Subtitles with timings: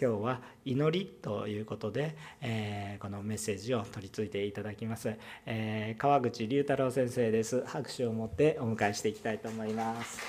[0.00, 5.12] 今日は祈りということで、えー、このメッセージを取り次いでいただきます、
[5.44, 7.64] えー、川口龍太郎先生です。
[7.66, 10.20] 拍手を持ってお迎えしていきたいと思います。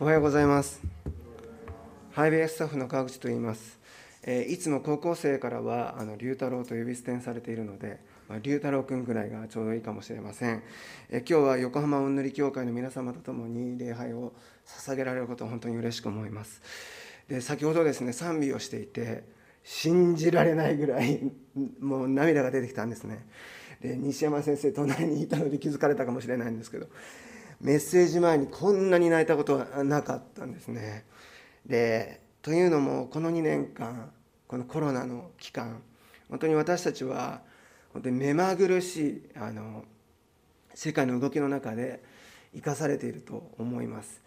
[0.00, 0.80] おはようございます。
[2.12, 3.78] ハイウェイスタッフの川口と言います。
[4.24, 8.00] えいつも高校生からはあの龍太郎と呼び捨てにされているので、
[8.40, 10.62] 龍太郎君ぐらいがちょうどいいかもしれません、
[11.10, 14.32] え今日は横浜おんぬり協会の皆様と共に礼拝を
[14.66, 16.62] 捧げられることを本当に嬉しく思います。
[17.28, 19.24] で先ほどですね賛美をしていて
[19.64, 21.32] 信じられないぐらい
[21.80, 23.26] もう涙が出てきたんですね。
[23.80, 26.86] で西山先生隣にいたので気づかれたかもしれないんですけど
[27.60, 31.04] メッセージ前にこんなに泣いたことはなかったんですね。
[31.66, 34.12] でというのもこの2年間
[34.48, 35.82] このコロナの期間
[36.28, 37.42] 本当に私たちは
[37.92, 39.84] 本当に目まぐるしいあの
[40.74, 42.02] 世界の動きの中で
[42.54, 44.22] 生かされていると思います。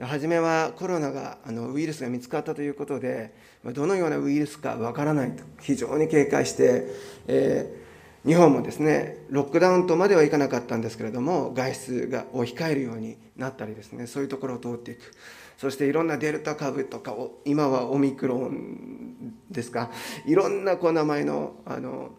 [0.00, 6.84] 初めはコロナがあのウイルスが見つかったということでどのようなウイルスかわからないと非常に警戒して、
[7.26, 15.00] えー、日本もですねロックダウンとまではいかなかったんですけれども外出がを控えるようになったりですねそういうところを通っていく。
[15.56, 19.90] そしていろんなデルタ株とか今はオミクロンですか
[20.26, 22.10] いろんなこう名前のあの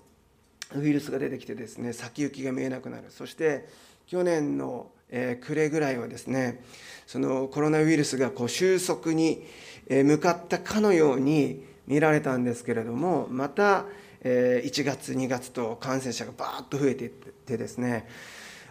[0.76, 3.06] ウイルスが出てきてですね先行きが見えなくなる。
[3.10, 3.68] そして
[4.06, 6.64] 去年の、え、暮れぐらいはですね
[7.06, 9.46] そのコロナウイルスがこう収束に
[9.90, 13.86] 向かったかのように見られたんですけれどもまた
[14.24, 18.08] 1月2月と感染者がバーッと増えていってですね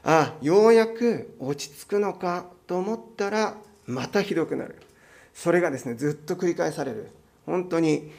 [0.05, 4.77] あようやく落ち着くのかと思ったらまたひどくなる。
[5.35, 7.09] それがですねずっと繰り返される。
[7.45, 8.11] 本当に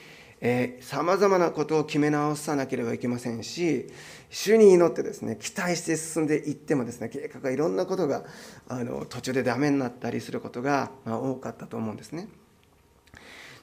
[0.81, 3.87] さまざまなことを決め直さなければいけませんし
[4.29, 8.23] 主に祈ってですね期待して進んでいってもですね計画がいろんなことが
[8.67, 12.27] あの途中でダメになったりすることが、まあ、多かったと思うんですね。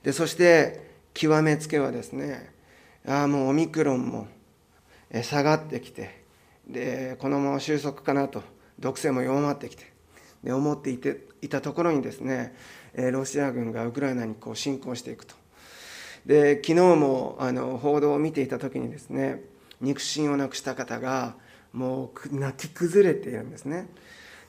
[0.03, 2.53] でそして極めつけはですね
[3.07, 4.27] ああもうオミクロンも
[5.23, 6.25] 下がってきて
[6.67, 8.43] でこのまま収束かなと
[8.81, 9.93] 毒性も弱まってきて
[10.43, 12.55] で思っていていたところにですね
[13.13, 15.44] ロシア軍がウクライナにこう侵攻していくと。
[16.27, 19.43] で昨日もあの報道を見ていた時にですね
[19.81, 21.35] 肉親を亡くした方が
[21.73, 23.89] もう泣き崩れているんですね。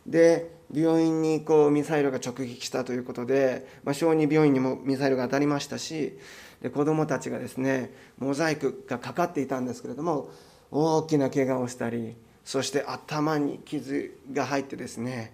[0.06, 6.18] で病院にこうミサイルが直撃したということで、まあ、小児病院にもミサイルが当たりましたし
[6.62, 10.30] で子どもたちがですねモザイクがかかっていたんですけれども
[10.72, 15.34] 大きな怪我をしたりそして頭に傷が入ってですね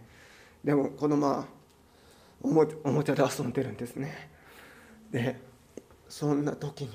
[0.63, 1.45] でも子供は
[2.41, 4.29] おもおもちゃで遊んでるんですね。
[5.11, 5.50] で
[6.11, 6.89] そんな時に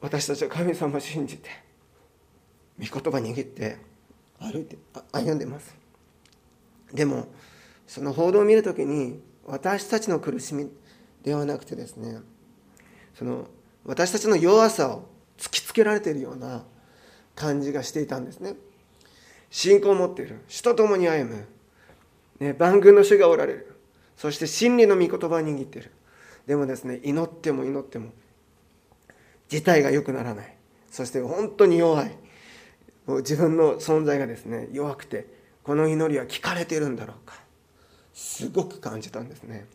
[0.00, 1.50] 私たちは神様を信じて
[2.78, 3.76] 御言葉握って
[4.40, 4.78] 歩いて
[5.12, 5.76] 歩んでます。
[6.94, 7.28] でも
[7.86, 10.70] その報道を見る時に私たちの苦しみ
[11.22, 12.20] ではなくてですね
[13.14, 13.48] その
[13.84, 16.64] 私たちの弱さを突きつけられているような
[17.34, 18.54] 感じがしていたんですね。
[19.50, 21.46] 信仰を持っている主と共に歩む
[22.40, 23.76] ね、万軍の主がおられる
[24.16, 25.92] そして真理の御言葉を握っている。
[26.46, 28.10] でもですね祈っても祈っても
[29.48, 30.56] 事態が良くならない。
[30.90, 32.16] そして本当に弱い。
[33.06, 35.26] もう自分の存在がですね弱くて
[35.62, 37.34] この祈りは聞かれてるんだろうか。
[38.14, 39.66] すごく感じたんですね。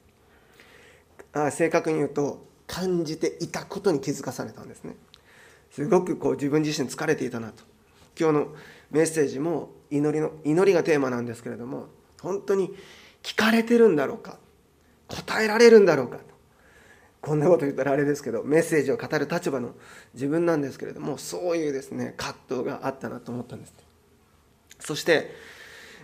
[1.33, 4.95] あ正確に言うと感じていたことに気づかされたんですね。
[5.71, 7.63] すごくこう自分自身疲れていたなと。
[8.19, 8.55] 今日の
[8.89, 11.87] メッセージも祈りの祈りがテーマなんですけれども
[12.21, 12.73] 本当に
[13.23, 14.37] 聞かれてるんだろうか。
[15.07, 16.17] 答えられるんだろうか。
[17.21, 19.75] こんなこと言ったらあれですけどメッセージを語る立場の
[20.13, 23.73] 自分なんですけれどもそういうですね葛藤があったなと思ったんです
[24.79, 25.31] そして、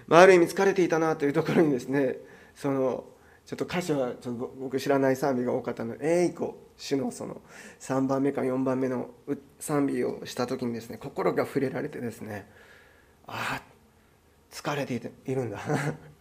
[0.07, 2.17] まあ、ある意味疲れていたなというところにですね
[2.55, 3.03] その
[3.47, 7.41] ちょっと歌詞はちょっと僕知らない賛美が多かったので「えいこ」主のその
[7.79, 9.09] 3番目か4番目の
[9.59, 12.47] 賛美をした時にですね心が触れられてですね
[13.25, 13.61] ああ
[14.51, 15.59] 疲れているんだ。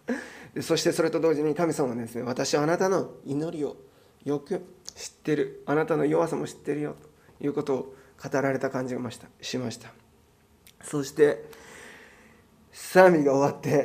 [0.63, 3.77] そしてそれと同時に神様はですね私はあなたの祈りを
[4.25, 4.63] よく
[4.97, 5.63] 知ってる。
[5.67, 6.97] あなたの弱さも知ってるよ。
[7.39, 9.29] ということを語られた感じがました。
[9.41, 9.93] しました。
[10.83, 11.45] そして
[12.73, 13.85] 賛美が終わって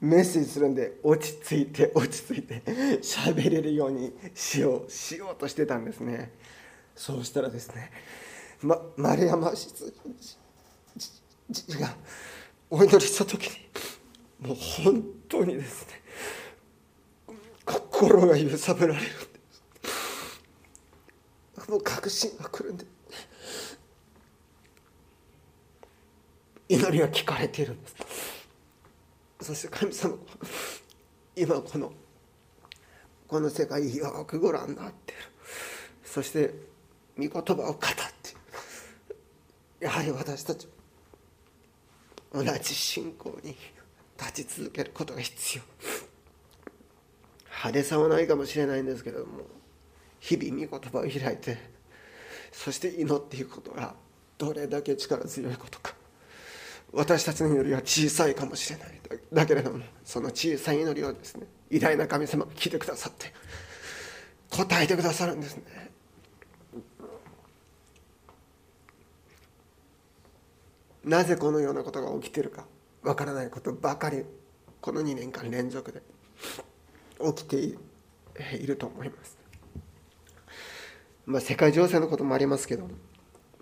[0.00, 2.62] メッセージするんで落ち着いて落ち着いて
[3.00, 6.32] 喋れるようにしようしようとしてたんですね。
[6.94, 7.90] そうしたらですね、
[8.60, 9.94] ま、丸山室
[11.80, 11.94] が
[12.68, 13.48] お祈りした時
[14.40, 16.02] にもう本当にですね
[17.64, 19.06] 心が揺さぶられる
[21.68, 22.84] もう確信が来るんで。
[26.68, 27.94] 祈りが聞かれているんです。
[29.42, 30.16] そして神様
[31.36, 31.92] 今この
[33.26, 35.22] この世界よくご覧になっている。
[36.04, 36.54] そして
[37.18, 37.84] 御言葉を語って
[39.80, 40.68] やはり私たち
[42.32, 43.56] 同じ信仰に
[44.18, 45.62] 立ち続けることが必要。
[47.46, 49.61] 派手さはないかもしれないんですけれども。
[50.22, 51.58] 日々御言葉を開いて
[52.52, 53.94] そして祈っていくことが
[54.38, 55.94] どれだけ力強いことか。
[56.92, 59.00] 私たちの祈りは小さいかもしれない。
[59.32, 63.32] だけれどもその小さい祈りをですね偉大な神様が聞いてくださって
[64.50, 65.90] 答えてくださるんですね。
[71.04, 72.64] なぜこのようなことが起きてるか
[73.02, 74.24] わからないことばかり
[74.80, 76.00] この2年間連続で
[77.18, 79.36] 起きていると思います、
[81.26, 82.88] まあ、世界情勢のこともありますけど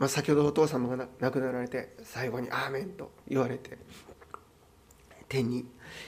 [0.00, 3.76] まあ、先ほどお父様が亡くなられて最後に「アーメン」と言われて
[5.28, 5.66] 天に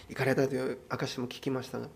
[0.09, 1.89] 行かれたという証も聞きましたが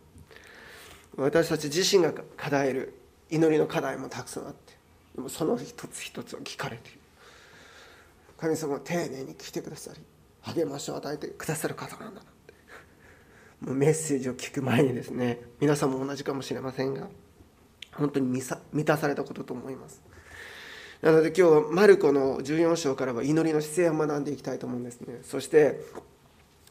[1.17, 2.93] 私たち自身が課題る
[3.31, 4.75] 祈りの課題もたくさんあって
[5.15, 6.91] でもその一つ一つを聞かれて
[8.37, 10.01] 神様は丁寧に聞いてくださり
[10.55, 12.55] 励ましを与えてくださる方なんだなって。
[13.63, 17.09] もうメッセージを聞く前にですね皆さんも同じかもしれませんが
[17.97, 20.03] 本当に満たされたことと思います。
[21.03, 25.21] なので今日はマルコの14章からは祈りの姿勢を学んでいきたいと思うんですね。
[25.23, 25.81] そして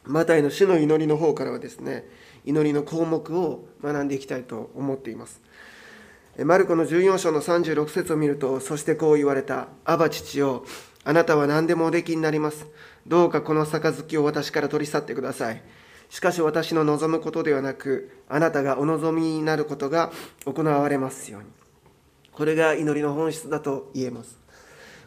[0.03, 2.05] マタイの主の祈りの方からはですね
[2.43, 5.41] 祈りの項目を学んでいきたいと思っています。
[6.43, 10.65] マルコの14章の36節を見るとそしてこう言われた「アバ父よ
[11.05, 12.65] あなたは何でもおできになります。
[13.07, 15.61] どうかこの杯を私から取り去ってください。
[16.09, 20.11] しかし私の望むことではなくあなたがお望みになることが
[20.45, 21.47] 行われますように。
[22.31, 24.37] これが祈りの本質だと言えます。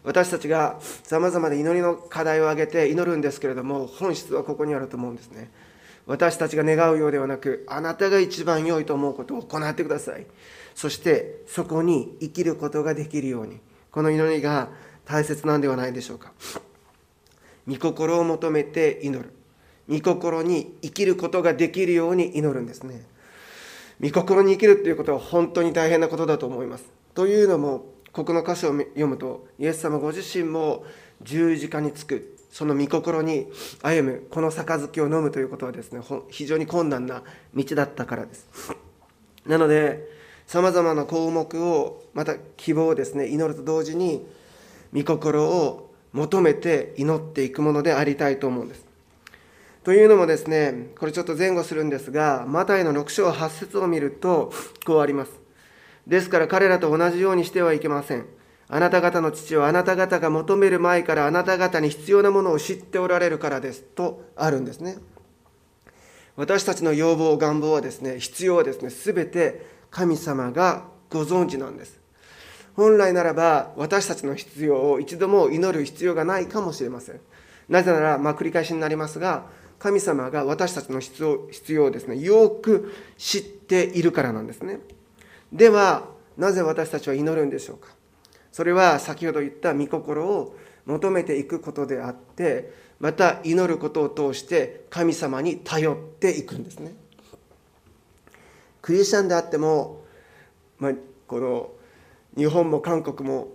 [0.04, 5.50] 私たちがさまざまな祈りの課題を挙げて祈るんですけれども本質はここにあると思うんですね。
[6.06, 10.26] 私たちが願うようではなくあなたが一番良いと思うことを行ってください。
[10.74, 13.60] そしてそこに生きることができるように。
[13.90, 14.68] この祈りが
[15.04, 16.32] 大切なんではないでしょうか。
[17.66, 19.38] 御心を求めて祈る。
[19.88, 23.02] 御心に生きることができるように祈るんですね。
[24.00, 26.85] 御心に生きるっていうことは本当に大変なことだと思います。
[27.14, 30.85] というのもここの箇所を読むとイエス様ご自身も
[31.23, 33.46] 十字架につくその御心に
[33.82, 37.23] 歩むこの杯を飲むということはですね非常に困難な
[37.55, 38.46] 道だったからです。
[39.46, 40.08] なので
[40.46, 44.26] さまざまな項目をまた希望をですね祈ると同時に
[44.94, 48.88] 御心を求めて祈っていくものでありたいと思うんです。
[49.84, 54.52] というのもですねこれちょっと前後するんですがマタイの6章8節を見ると
[54.84, 55.48] こうあります
[56.08, 58.26] ですから彼らと同じようにしてはいけません。
[58.70, 64.96] あなた方の父はあなた方が求める前からあなた方に必要なものを知っておられるからですとあるんですね。
[66.36, 72.00] 私たちの要望、願望はですね、必要はですね、すべて神様がご存知なんです。
[72.75, 77.20] 本来ならば私たちの必要を一度も祈る必要がないかもしれません。
[77.69, 79.46] なぜなら、まあ、繰り返しになりますが、
[79.78, 84.80] 神様が私たちの必要必要をですね、よく知っているからなんですね。
[85.52, 87.88] ではなぜ私たちは祈るんでしょうか。
[88.52, 96.94] それは先ほど言った御心を求めていくことであってまた祈ることを通して神様に頼っていくんですね。
[98.82, 100.02] クリスチャンであっても、
[100.78, 100.92] まあ、
[101.26, 101.70] この
[102.37, 103.49] 日本も韓国も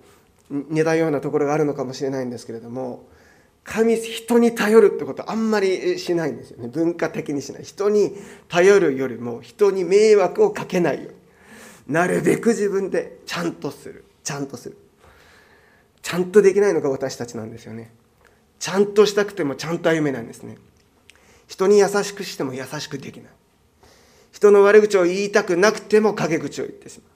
[0.50, 3.08] 似たようなところがあるのかもしれないんですけれども
[3.64, 8.14] 神人に頼るってことあんまりしないんですよね文化的にしない人に
[8.50, 11.14] 頼るよりも人に迷惑をかけないよう
[11.88, 14.78] になるべく自分でちゃんとするちゃんとする
[16.02, 17.92] ちゃんとできないのが私たちなんですよね
[18.60, 20.58] ちゃんとしたくてもちゃんと歩めないんですね
[21.48, 23.32] 人に優しくしても優しくできない
[24.32, 27.14] 人の悪口を言いたくなくても陰口を言ってしまう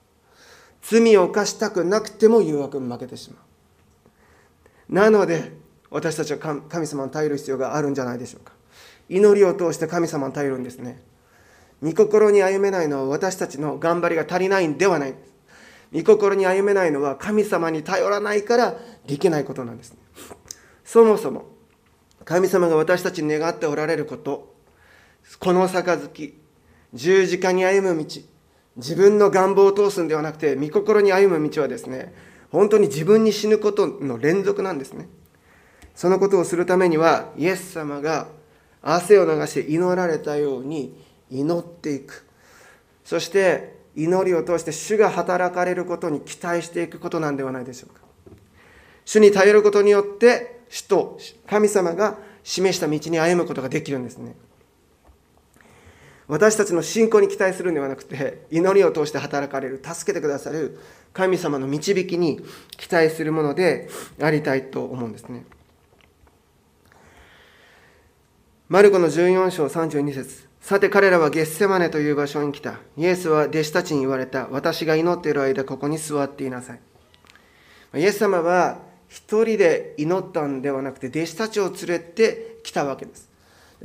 [0.80, 3.36] 罪を犯したくなくても誘惑に負けてしま
[4.90, 5.52] うなので
[5.90, 8.52] 私たちは神様に頼る必要があるんじゃないでしょうか
[9.08, 11.02] 祈りを通して神様に頼るんですね
[11.82, 15.14] 御心に歩めないのは私たちの頑張りが足りないんではない。
[15.92, 18.74] 御心に歩めないのは神様に頼らないから
[19.06, 19.98] できないことなんです、ね。
[20.84, 21.46] そもそも
[22.24, 24.54] 神様が私たちに願っておられること、
[25.38, 26.34] この杯、
[26.92, 28.20] 十字架に歩む道、
[28.76, 32.12] 自分の願望を通すんではなくて、御心に歩む道はですね、
[32.50, 35.08] 本当に自分に死ぬことの連続なんですね。
[35.98, 38.28] そのことをするためには、イエス様が
[38.82, 40.96] 汗を流して祈られたように、
[41.28, 42.24] 祈っていく。
[43.04, 48.02] そして祈りを通して主が働かれることに期待していくことなんではないでしょうか。
[49.04, 54.36] 主に頼ることによって主と神様が示した道に歩むことができるんですね。
[56.28, 60.78] 私たちの信仰に期待するんではなくて祈りを通して働かれる助けてくださる
[61.12, 62.40] 神様の導きに
[62.76, 63.88] 期待するもので
[64.22, 65.44] ありたいと思うんですね。
[68.68, 70.46] マルコの14章32節。
[70.60, 72.74] さて彼らはゲッセマネという場所に来た。
[72.98, 76.80] イエスは弟子たちに言われた私が祈っている間ここに座っていなさい。
[77.94, 83.30] イエス様は一人で祈ったんではなくて弟子たちを連れてきたわけです。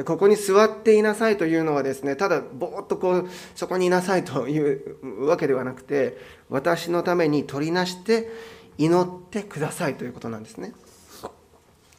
[0.03, 6.17] ここに座っていなさいというのはですねただぼーっとこうそこにいなさいというわけではなくて
[6.49, 8.29] 私のために取りなして
[8.77, 10.73] 祈ってくださいということなんですね。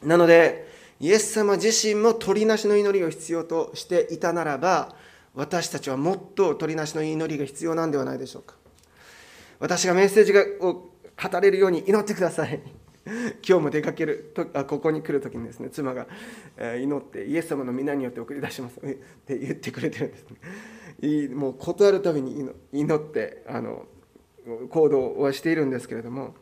[0.03, 0.64] なので
[0.99, 4.95] イエス様自身も取りなしの祈りを必要としていたならば
[5.33, 8.55] 私たちはもっと取りなしの祈りが必要なんではないでしょうか。
[9.59, 12.61] 私がメッセージを語れるように祈ってください。
[13.47, 16.07] 今日も出かけるとあここに来る時にですね妻が、
[16.57, 18.79] え祈ってイエス様の皆によって送り出します。
[18.79, 20.25] って言ってくれてるんです
[21.29, 21.35] ね。
[21.35, 23.85] もう断るたびに祈ってあの
[24.69, 26.35] 行動はしているんですけれども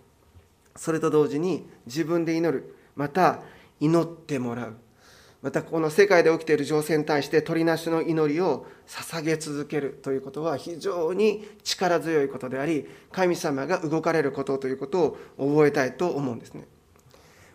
[0.75, 2.75] それと同時に自分で祈る。
[2.95, 3.41] また
[3.83, 4.77] 祈ってもらう。
[5.41, 16.65] またこの世界で起きている情勢に対して鳥なしの祈りを捧げ続けるということは非常に力強いことであり神様が動かれることということを覚えたいと思うんですね。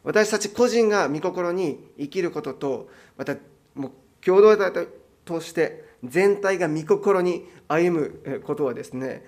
[0.05, 3.37] 私たち個人が御心に生きることとまた
[3.75, 4.87] もう共同体
[5.25, 9.25] として全体が御心に歩むことはですね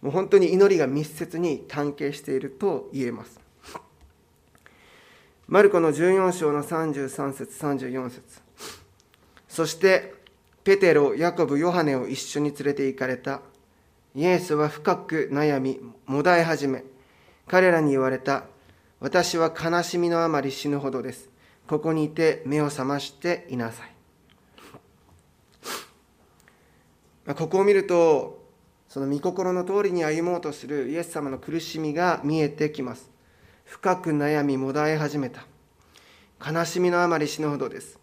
[0.00, 3.49] もう本当に祈りが密接に関係していると言えます。
[5.50, 8.22] マルコの14章の33節34節
[9.48, 10.14] そして
[10.62, 13.40] ペテロ、ヤコブ、ヨハネを一緒に連れて行かれた
[14.14, 16.84] イエスは深く悩み、もだえ始め、
[17.48, 18.44] 彼らに言われた、
[19.00, 21.28] 私は悲しみのあまり死ぬほどです。
[21.66, 23.82] ここにいて目を覚ましていなさ
[27.26, 27.34] い。
[27.34, 28.40] ここを見ると、
[28.88, 33.10] その御心の通りに歩もうとするイエス様の苦しみが見えてきます。
[33.70, 35.46] 深く悩みもだえ始めた。
[36.44, 38.00] 悲しみのあまり死ぬほどです、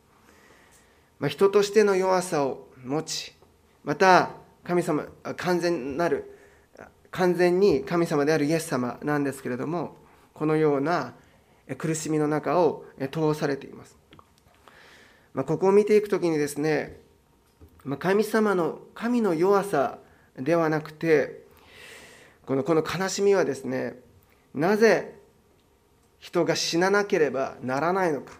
[1.19, 3.33] まあ、人としての弱さを持ち
[3.83, 4.29] また
[4.63, 5.05] 神様
[5.35, 6.33] 完全なる
[7.11, 9.97] 完全に神様であるイエス様なんですけれども
[10.33, 11.15] このような
[11.77, 13.97] 苦しみの中を通されています、
[15.33, 17.01] まあ、ここを見ていくときにですね
[17.83, 19.97] ま神様の神の弱さ
[20.37, 21.43] ではなくて
[22.45, 23.95] このこの悲しみはですね
[24.53, 25.16] なぜ
[26.19, 28.33] 人が死ななければならないのか。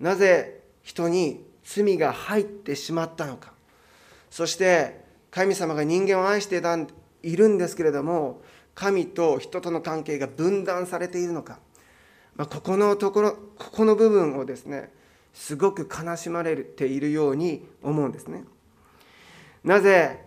[0.00, 3.52] なぜ人に罪が入ってしまったのか。
[4.30, 6.62] そして神様が人間を愛して
[7.22, 8.42] いるんですけれども
[8.74, 11.58] 神と人との関係が分断されているのか、
[12.36, 14.92] まあ、ここのところここの部分をですね
[15.34, 18.44] すごく悲しまれているように思うんですね。
[19.64, 20.24] なぜ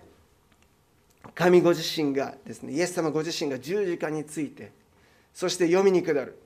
[1.34, 4.72] 神ご自身がですねイエス様ご自身が十字架について
[5.34, 6.40] そして読みに下る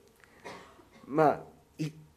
[1.06, 1.40] まあ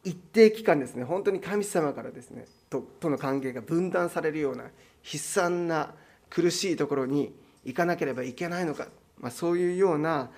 [0.02, 4.70] 一定期間ですね本当に神様からですねととの関係が分断されるような悲
[5.18, 5.92] 惨な
[6.30, 7.34] 苦しいところに
[7.64, 8.86] 行かなければいけないのか、
[9.18, 10.30] まあ、そういうような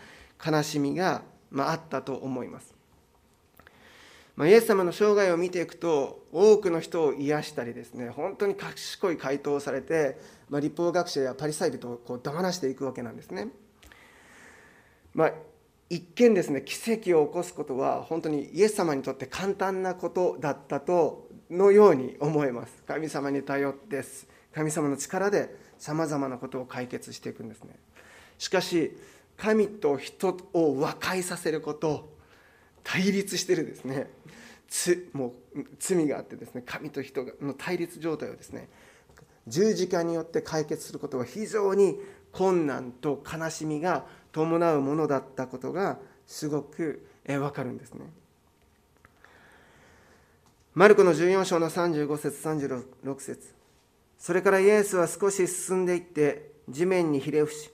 [0.45, 2.75] 悲しみが、まあ、あったと思います。
[4.35, 13.49] まあ、イエス様の生涯を見ていくと多くの人を癒したりですね本当に賢い回答をされて、まあ、立法学者やパリサイ人をこう黙らしていくわけなんですね。
[15.13, 15.33] まあ、
[15.93, 22.83] 一見ですね奇跡を起こすことは本当にイエス様にとって簡単なことだったとのように思えます。
[22.87, 24.03] 神様に頼って
[24.55, 27.79] 神様の力でさまざまなことを解決していくんですね。
[28.39, 28.97] しかし
[29.37, 32.17] 神と人を和解させること
[32.83, 34.09] 対立してるですね。
[34.71, 38.71] つもう罪があってですね神と人の対立状態をですね
[39.47, 41.99] 十字架によって解決することは非常に
[42.33, 48.07] 困難と悲しみが伴うものだったことがすごくわかるんですね。
[50.75, 53.55] マルコの14章の35節36節。
[54.19, 57.71] それからイエスは少し進んでいって地面にひれ伏し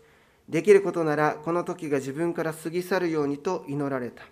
[0.49, 4.25] できることならこの時が自分から過ぎ去るようにと祈られた。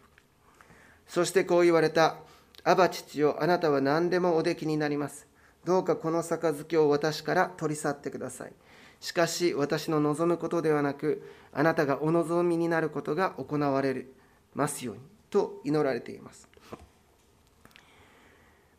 [1.06, 2.16] そしてこう言われた
[2.64, 5.26] 「アバ父よあなたは何でもおできになります。
[5.64, 8.52] どうかこの杯を私から取り去ってください。
[9.00, 11.22] しかし私の望むことではなく
[11.52, 14.06] あなたがお望みになることが行われ
[14.54, 15.00] ますように
[15.30, 16.48] と祈られています。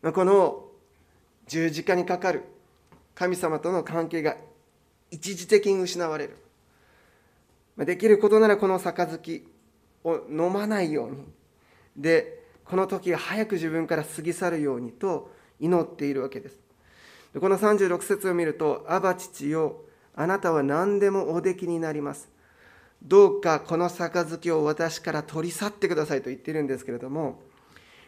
[0.04, 0.66] この
[1.48, 2.44] 十字架にかかる
[3.16, 4.38] 神様との関係が
[5.12, 6.38] 一時的に失われる。
[7.86, 9.44] できることならこの杯
[10.04, 11.26] を飲まないように。
[11.96, 16.60] でこの時が早く自分から過ぎ去るようにと祈っているわけです。
[17.40, 19.82] この36節を見ると、アバ父よ、
[20.20, 22.28] あなたは何でもおできになります。
[23.04, 27.40] どうかこの杯を私から取り去ってくださいと言っているんですけれども、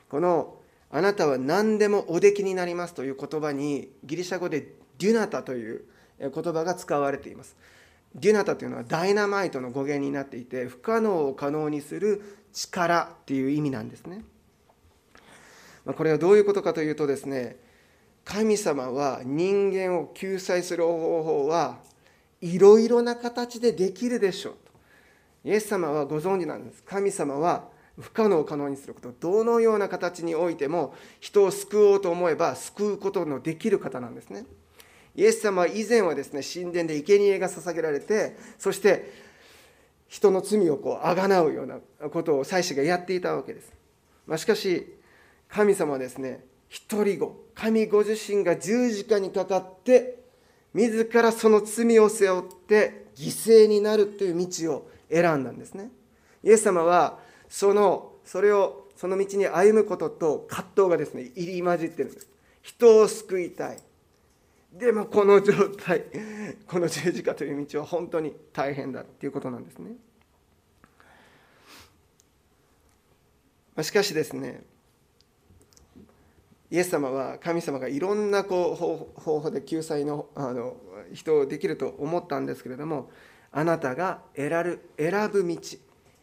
[0.10, 0.58] この
[0.90, 5.86] あなたは何でもおできになりますという言葉にギリシャ語でデュナタという
[6.20, 7.56] 言葉が使われています。
[8.16, 14.24] デュナタというのはダイナマイトの語源になっていて不可能を可能にする力っていう意味なんですね。
[15.86, 17.58] これはどういうことかというとですね
[18.26, 21.78] 神様は人間を救済する方法は
[22.42, 24.60] いろいろな形でできるでしょうと。
[25.50, 26.84] イエス様はご存知なんです。
[26.84, 27.70] 神様は
[28.00, 34.46] 不可能を可能にすることどのような形においても人を救おうと思えば救うことのできる方なんですね
[35.16, 39.12] イエス様は以前はですね神殿で生贄が捧げられてそして
[40.08, 41.80] 人の罪をこうあがなうような
[42.10, 43.72] ことを祭司がやっていたわけです、
[44.26, 44.96] まあ、しかし
[45.50, 50.20] 神様はですね一人子神ご自身が十字架にかかって
[50.74, 55.90] 自らその罪を背負って犠牲になるという道を選んだんですね。
[56.44, 62.28] イエス様はそのそれをその道に歩むことと葛藤がですね入り混じってるんです。
[62.62, 63.80] 人を救いたい。
[64.72, 66.06] でもこの状態
[66.68, 69.96] この十字架という道は本当に大変だっていうことなんですね。
[73.82, 74.64] しかしですね
[76.72, 78.72] イエス様は神様がいろんなこ
[79.18, 80.78] う方法で救済のあの
[81.14, 83.10] 人をできると思ったんですけれども
[83.52, 85.58] あなたが選る選ぶ道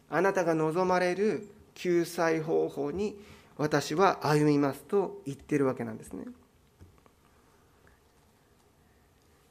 [0.09, 3.19] あなたが望まれる救済方法に
[3.57, 6.25] 私は歩みますと言ってるわけなんですね。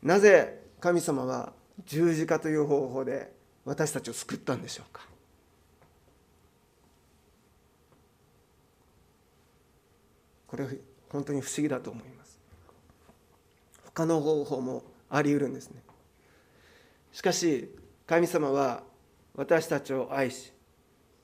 [0.02, 1.52] なぜ神様は
[1.84, 3.32] 十字架という方法で
[3.64, 5.02] 私たちを救ったんでしょうか？
[10.56, 10.68] これ
[11.10, 12.40] 本当に不思議だと思います。
[13.84, 15.82] 他の方法もあり得るんですね。
[17.12, 17.70] しかし
[18.06, 18.82] 神様は
[19.34, 20.52] 私たちを愛し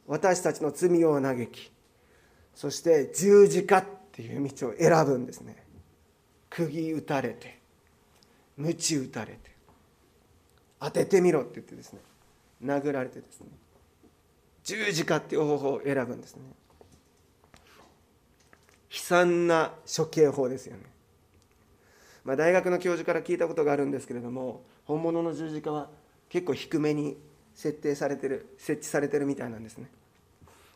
[0.06, 1.72] 私たちの罪を嘆き
[2.54, 5.64] そして十字架っていう道を選ぶんですね。
[6.50, 7.58] 釘打たれて
[8.58, 9.38] 鞭打たれて
[10.78, 12.00] 当ててみろって言ってですね
[12.62, 13.46] 殴られてですね
[14.62, 16.42] 十字架っていう方法を選ぶんですね。
[18.92, 20.82] 悲惨な処刑法ですよね、
[22.24, 25.88] まあ、大学の教授から聞いたことがあるんですけれども本物の十字架は
[26.28, 27.16] 結構低めに
[27.54, 29.86] 設定されてる設置されてるみたいなんですね。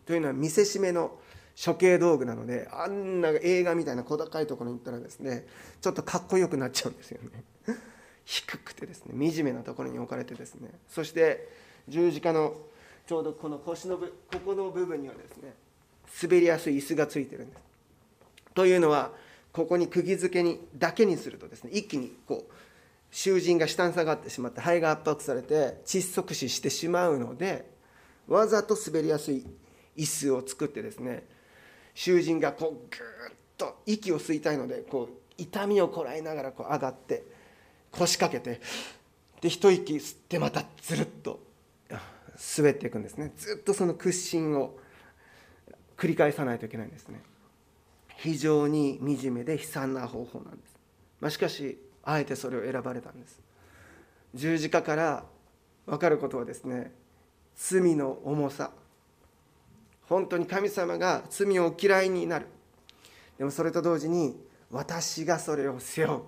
[0.04, 1.18] というのは見せしめの
[1.62, 5.46] 処刑道具なのであんな映画みたいな小高いところに行ったらですね
[5.80, 7.76] ちょっとかっこよくなっちゃうんですよね。
[8.24, 11.48] 低くてですね惨めなところに置かれてですねそして
[11.88, 12.54] 十字架の
[13.06, 15.54] ちょうどこの腰の部ここの部分にはですね
[16.22, 17.66] 滑りやすい椅子がついてるんです。
[18.56, 19.12] というのは
[19.52, 22.52] ここに釘付けにだけにするとですね一気にこう
[23.10, 27.70] 囚人が下に下がってしまって肺が圧迫されて窒息死してしまうので
[28.26, 29.46] わざと滑りやすい
[29.96, 31.24] 椅子を作ってですね
[31.94, 37.24] 囚人がこうぐーっと息を吸いたいのでこう痛みをこらえながらこう上がって
[37.92, 38.60] 腰掛けて
[39.42, 41.40] で一息吸ってまたずるっと
[42.58, 43.32] 滑っていくんですね。
[43.36, 44.78] ずっとその屈伸を
[45.96, 47.20] 繰り返さないといけないんですね。
[48.16, 50.76] 非常に惨めで悲惨な方法なんです、
[51.20, 53.40] まあ、しかしあえてそれを選ばれたんです。
[54.34, 55.24] 十字架から
[55.86, 56.92] 分かることはですね
[57.56, 58.70] 罪の重さ。
[60.08, 62.46] 本当に神様が罪を嫌いになる。
[63.38, 66.20] でもそれと同時に私がそれを背負う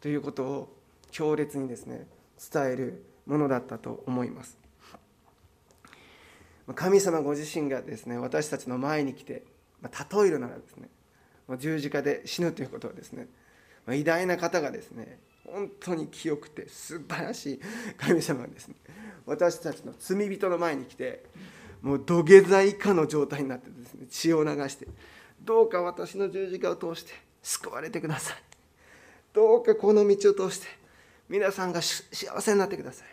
[0.00, 0.76] ということを
[1.10, 2.06] 強烈にですね
[2.52, 4.58] 伝えるものだったと思います。
[6.74, 9.44] 神様ご自身がですね私たちの前に来て
[9.82, 10.88] 例えるならですね
[11.58, 13.28] 十字架で死ぬということはですね。
[13.86, 17.60] ま、偉大な方がですね本当に清くて素晴らしい
[17.98, 18.74] 神様がですね。
[19.26, 21.24] 私たちの罪人の前に来て
[21.82, 24.86] もう土下座以下の状態になってですね血を流して
[25.42, 28.36] どうか私の十字架を通して救われてください。
[29.34, 30.66] どうかこの道を通して
[31.28, 33.08] 皆さんが幸せになってください。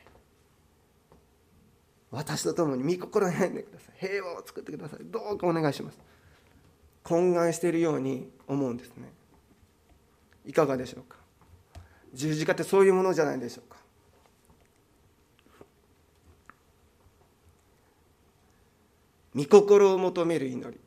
[2.11, 4.07] 私と共に御心に入んでください。
[4.07, 4.99] 平和を作ってください。
[5.03, 5.99] どうかお願いします。
[7.03, 9.11] 懇願しているように思うんですね。
[10.45, 11.17] いかがでしょうか？
[12.13, 13.77] 十字架ってそういうものじゃないでしょうか？
[19.35, 20.79] 御心を求める祈り。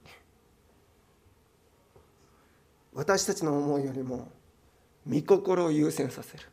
[2.93, 4.29] 私たちの思いよりも
[5.09, 6.45] 御心を優先させる。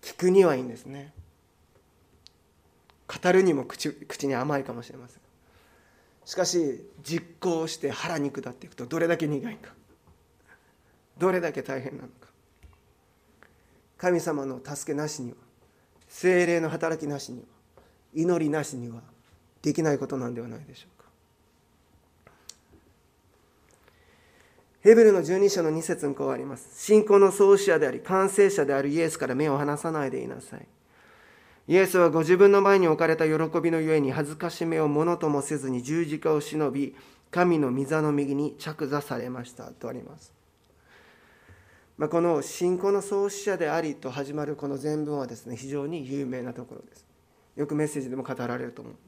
[0.00, 1.12] 聞くにはいいんですね。
[3.08, 5.20] 語るにも口口に甘いかもしれません。
[6.30, 9.72] しかし実行して腹に下っていくとどれだけ苦いか。
[11.18, 12.28] どれだけ大変なのか。
[13.98, 15.36] 神様の助けなしには
[16.06, 17.46] 精霊の働きなしには
[18.14, 19.00] 祈りなしには
[19.60, 21.08] できないことなんではないでしょうか。
[24.82, 26.80] ヘブルの12章の2節にこうあります。
[26.80, 30.66] 信仰の創始者であり完成者であるイエスから目を離さないでいなさい。
[31.70, 36.96] イエスはご自分の前に置かれた喜びのゆえに恥ずかしめをものともせずに十字架を忍び
[37.30, 40.32] 神の御座の右に着座されましたとあります。
[41.96, 47.06] まあ、この信仰の創始者でありと始まるこの全文はですね非常に有名なところです。
[47.54, 48.98] よくメッセージでも語られると思いま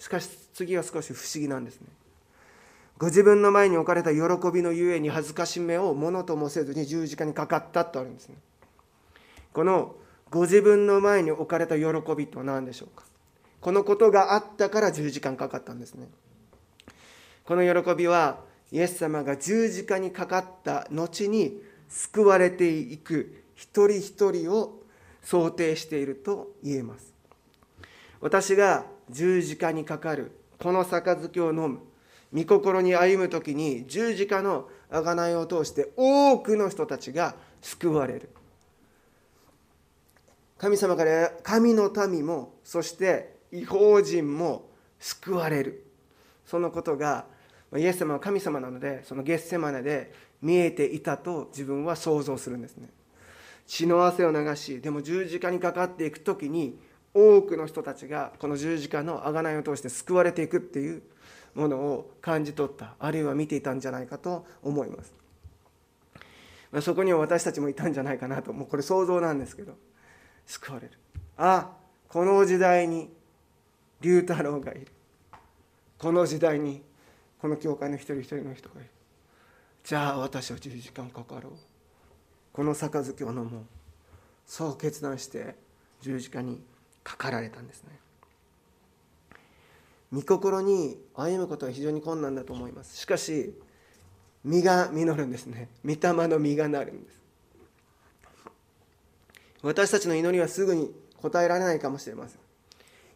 [0.00, 1.86] すしかし次は少し不思議なんですね。
[2.98, 4.20] ご自分の前に置かれた喜
[4.52, 8.34] びのゆえに恥ずかしめをものともせずに十字架にかかったとあるんですね。
[9.52, 9.94] この
[10.34, 11.84] ご自分の前に置かれた喜
[12.16, 13.04] びとは何でしょうか？
[13.60, 16.08] このことがあったから十字架にかかったんですね。
[17.44, 18.40] この喜びは
[18.72, 24.82] イエス様が十字架にかかった後に救われていく一人一人を
[25.22, 27.14] 想定していると言えます。
[28.20, 31.78] 私が十字架にかかるこの杯を飲む
[32.32, 38.30] 御心に歩む時に十字架の贖いを通して多くの人たちが救われる。
[40.64, 45.84] 神様から神の民もそして違法人も救われる。
[46.46, 47.26] そのことが
[47.76, 52.88] イエス様は神様なのでそのゲッセマネで見えていたと自分は想像するんですね。
[53.66, 56.78] 血の汗を流しでも十字架にかかっていく時に
[57.12, 61.02] 多くの人たちがこの十字架の贖いを通して救われていくっていう
[61.54, 62.94] ものを感じ取った。
[62.98, 65.12] あるいは見ていたんじゃないかと思います、
[66.72, 68.54] ま、そこには私たちもいたんじゃないかなと。
[68.54, 69.74] もうこれ想像なんですけど。
[70.46, 70.92] 救われる。
[71.36, 71.70] あ
[72.08, 73.10] この時代に
[74.00, 74.88] 龍太郎がいる。
[75.98, 76.82] この時代に
[77.40, 78.90] この教会の一人一人の人がいる。
[79.82, 81.52] じゃあ私は10時間かかろう。
[82.52, 83.46] この杯を飲もう。
[84.46, 85.56] そう決断して
[86.00, 86.60] 十字架に
[87.02, 87.90] かかられたんですね。
[90.12, 92.96] 御心に歩むことは非常に困難だと思います。
[92.96, 93.54] しかし
[94.44, 95.68] 実が実るんですね。
[95.84, 97.23] 御霊の実がなるんです。
[99.64, 102.38] 私たちの祈りはすぐに答えられないかもしれません。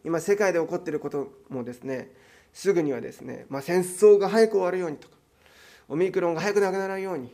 [0.03, 2.11] 今世界で起こっていることもですね
[2.53, 5.13] すぐにはですね、まあ、戦争が早く終わるようにとか
[5.87, 7.31] オミクロンが早くなくならないように。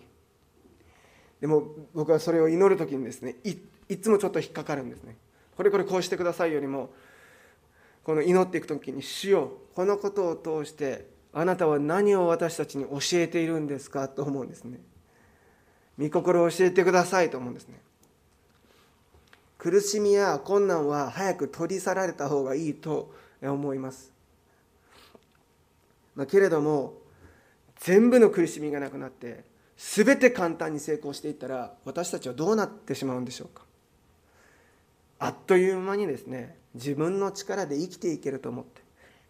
[1.39, 3.55] でも僕はそれを祈る時にですねい
[3.87, 5.15] いつもちょっと引っかかるんですね。
[5.55, 6.89] これこれこうしてくださいよりも
[8.03, 14.79] この祈っていく時に主よこのことを通してあなたは何を私たちに教えているんですかと思うんですね。
[15.97, 17.79] 御心を教えてくださいと思うんですね。
[19.65, 24.11] 苦しみや困難は早く取り去られた方がいいと思います、
[26.15, 26.93] まあ、けれども
[27.79, 29.43] 全部の苦しみがなくなって
[29.75, 33.63] 全て簡単に成功していったら私たちはどうなってしまうんでしょうか。
[35.17, 38.83] あっという間にですね自分の力で生きていけると思って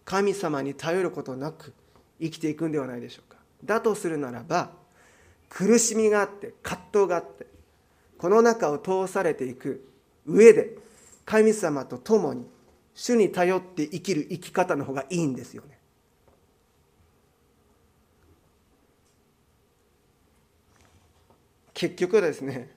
[0.03, 1.71] 神様に頼ることなく
[2.19, 3.37] 生きていくんではないでしょうか。
[3.63, 4.71] だとするならば
[5.47, 7.47] 苦しみがあって葛藤があって
[8.17, 9.94] この中を通されていく
[10.25, 10.77] 上で
[11.25, 12.45] 神様と共に
[12.93, 15.77] 主に頼って生きる生き方の方がいいんですよね。
[21.73, 22.69] 結局はですね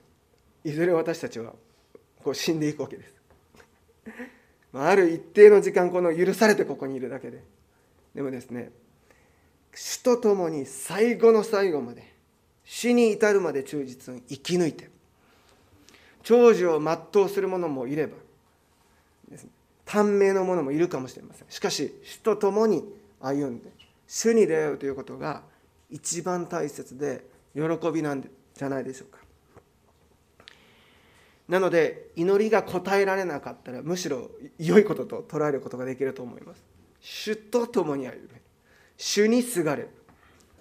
[0.65, 1.53] いずれ私たちは
[2.21, 3.13] こう死んでいくわけです。
[4.73, 7.43] ある一定の時間この許されてここにいるだけで。
[8.13, 8.71] でもですね
[9.73, 12.13] 主と共に最後の最後まで
[12.65, 14.89] 死に至るまで忠実に生き抜いて
[16.23, 18.15] 長寿を全うする者もいれば
[19.85, 21.47] 短命の者もいるかもしれません。
[21.49, 22.83] しかし主と共に
[23.19, 23.71] 歩んで
[24.07, 25.43] 主に出会うということが
[25.89, 29.19] 一番大切で喜びなんじゃないでしょうか。
[31.47, 34.29] なので祈りが答えられなかったらむしろ
[34.59, 36.63] 良いことと捉えることができると思います。
[37.01, 38.29] 主と共に歩む
[38.97, 39.83] 主にすがれ。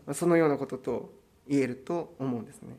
[0.07, 1.13] るそのようなことと
[1.47, 2.77] 言えると思うんですね。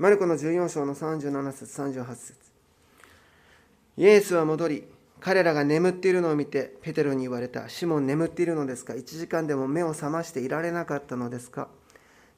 [0.00, 2.34] マルコの14章の37節38節
[3.98, 4.84] イエスは戻り
[5.20, 7.68] 彼らが眠っているのを見てペテロに言われた。
[7.68, 11.68] シモン眠っているのですか ?1 時間でも目を覚ましていられなかったのですか？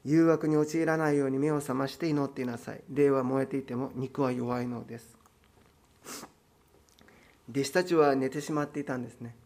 [0.05, 2.81] 誘惑に陥らないように目を覚まして祈っていなさい。
[2.91, 5.17] 霊は燃えていても肉は弱いのです。
[7.49, 9.37] 弟子たちは寝てしまっていたんですね。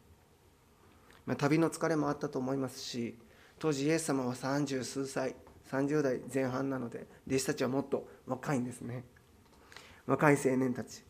[1.26, 3.18] まあ、旅の疲れもあったと思いますし、
[3.58, 5.34] 当時イエス様は30数歳、
[5.70, 9.04] 30代前半なので、弟子たちはもっと若いんですね。
[10.06, 11.02] 若い青年たち。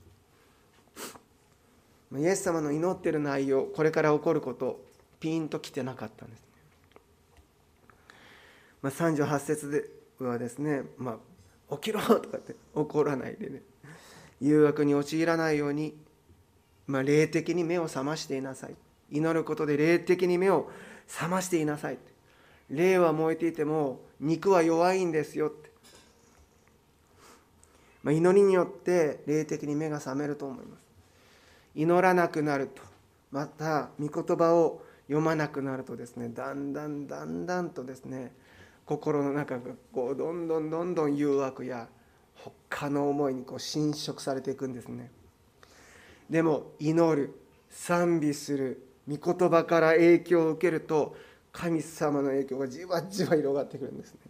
[2.15, 4.81] イエス様の祈ってる内容これから起こること
[5.19, 6.47] ピンときてなかったんです
[8.83, 9.71] まあ、38節
[10.19, 11.19] ではですね、ま
[11.71, 13.63] あ、起きろとかって怒らないでね
[14.41, 15.97] 誘惑に陥らないように、
[16.87, 18.77] まあ、霊的に目を覚ましていなさい
[19.11, 20.71] 祈ることで霊的に目を
[21.09, 21.99] 覚ましていなさい
[22.71, 25.71] 霊は燃えていても肉は弱いんですよって、
[28.03, 30.81] まあ、祈りによって霊的に目が覚めると思います。
[31.75, 32.83] 祈らなくなると。
[33.31, 38.33] また御言葉を読まなくなるとですねだんだんだんだんとですね
[38.85, 41.89] 心の中がこうどんどんどんどん誘惑や
[42.71, 45.11] 他の思いにこう侵食されていくんですね。
[46.31, 47.39] でも祈る
[47.71, 51.17] 賛美する御言葉から影響を受けると
[51.57, 54.21] 神様の影響がじわじわ広がってくるんですね。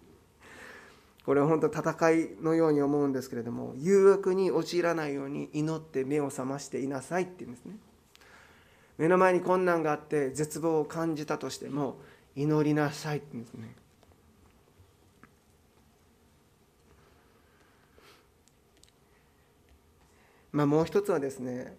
[1.25, 7.75] これは本当戦いのように思うんですけれども誘惑に陥らないように祈って目を覚ましていなさいって言うんですね。
[8.97, 11.99] 目の前に困難があって絶望を感じたとしても
[12.37, 13.75] 祈りなさいって言うんですね。
[20.53, 21.77] まあもう一つはですね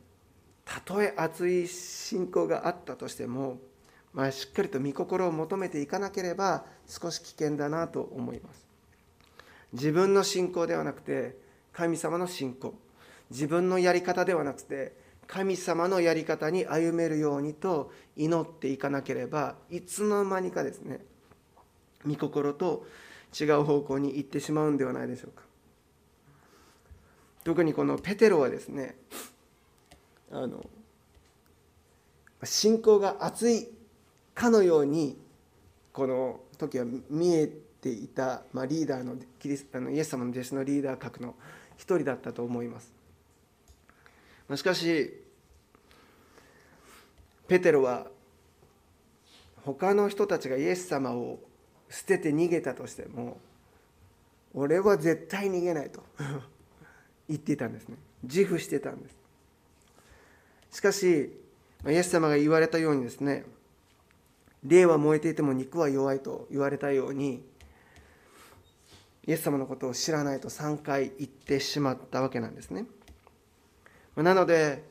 [0.66, 3.60] たとえ熱い信仰があったとしても、
[4.18, 8.66] まあ、しっかりと御心を求めていかなければ少し危険だなと思います。
[9.74, 11.38] 自分の信仰ではなくて
[11.72, 12.74] 神様の信仰。
[13.30, 14.94] 自分のやり方ではなくて
[15.28, 21.00] 神様のやり方に歩めるようにと祈っていかなければいつの間にかですね
[22.04, 22.88] 御心と
[23.40, 25.44] 違う方向に行ってしまうんではないでしょうか。
[27.44, 28.96] 特にこのペテロはですね
[30.32, 30.66] あの
[32.44, 33.77] 信仰が熱い
[34.38, 35.18] かのように
[35.92, 37.48] この時は見え
[37.82, 41.34] ていた、まあ、リーダーのキリスあのイエス様の弟子のリーダー格の
[41.76, 42.94] 一人だったと思います。
[44.48, 45.12] ましかし
[47.48, 48.08] ペテロは
[49.66, 51.40] 他の人たちがイエス様を
[51.90, 53.40] 捨てて逃げたとしても
[54.54, 56.04] 俺は絶対逃げないと
[57.28, 57.98] 言っていたんですね。
[58.22, 59.16] 自負してたんです。
[60.78, 61.34] しかし
[61.88, 63.44] イエス様が言われたようにですね
[64.64, 67.44] 霊は燃えていても肉は弱いと言われたように
[69.26, 72.86] イエス様のことを知らないと3回言ってしまったわけなんですね。
[74.16, 74.84] なので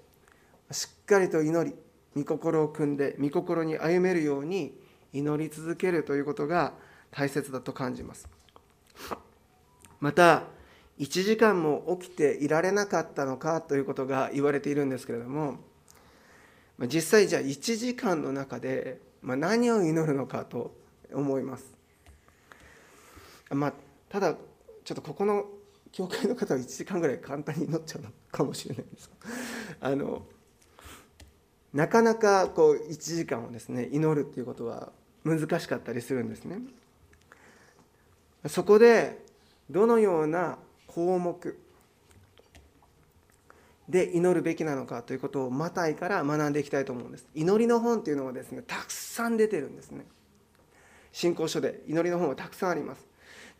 [0.71, 1.75] しっかりと祈り
[2.15, 4.79] 御心を組んで御心に歩めるように
[5.13, 6.75] 祈り続けるということが
[7.11, 8.29] 大切だと感じます。
[10.01, 10.45] また
[10.99, 15.59] 1時間も起きていられなかったのかということが言われているんですけれども
[16.81, 20.75] 実際じゃあ1時間の中でまあ何を祈るのかと
[21.13, 21.65] 思います、
[23.51, 23.73] まあ、
[24.09, 24.35] ただ
[24.85, 25.45] ちょっとここの
[25.93, 29.11] 教会の方は1時間ぐらい簡単に祈っちゃうのかもしれないんです。
[29.81, 30.23] あの
[31.73, 34.93] なかなかこう1時間をですね祈るっていうことは
[35.25, 36.61] 難しかったりするんですね。
[38.47, 39.25] そこで
[39.71, 41.59] どのような項目
[43.89, 47.27] で祈るべきなのかということをマタイから学んでいきたいと思うんです。
[47.35, 50.07] 祈りの本っていうのはですねたくさん出てるんですね。
[51.13, 53.07] 信仰書で祈りの本はたくさんあります。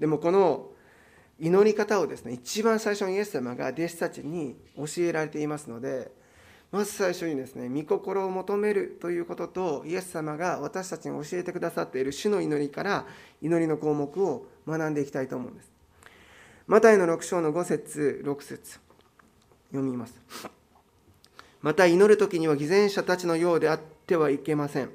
[0.01, 0.71] でもこの
[1.39, 6.11] 祈り方をですね一番最初にイエス様が弟子たちに教えられていますので
[6.73, 13.07] まず最初にですね御心を求めるということとイエス様が私たちに教えてくださっている主の祈りから
[13.41, 15.71] 祈りの項目を学んでいきたいと思うんです。
[16.67, 18.86] マタイの6章の5節6節。
[19.71, 20.15] 読みます。
[21.63, 24.91] また祈る時には偽善者たちのようであってはいけません。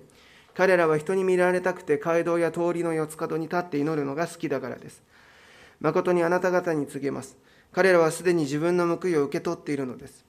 [0.53, 5.01] 彼らは人に見られたくて街道や通りの四つ角に立って祈るのが好きだからです。
[5.79, 7.37] 誠にあなた方に告げます。
[7.71, 10.25] 彼らはすでに自分の報いを受け取っているのです。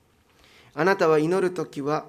[0.74, 2.06] あなたは祈る時は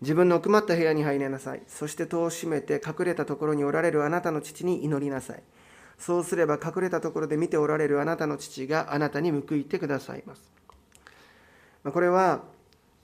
[0.00, 1.62] 自分の奥まった部屋に入りなさい。
[1.66, 5.42] そして戸を閉めて隠れたところにおられるあなたの父に祈りなさい。
[5.98, 10.55] そうすれば隠れたところで見ておられるあなたの父があなたに報いてくださいます。
[11.92, 12.42] これは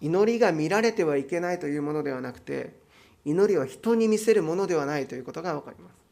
[0.00, 2.74] 祈りが見られてはいけないというものではなくて
[3.24, 6.02] 祈りは人に見せるものではないということが分かります。